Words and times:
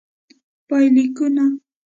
پایلیکونه: 0.67 1.45